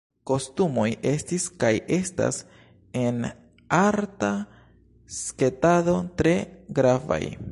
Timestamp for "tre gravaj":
6.23-7.23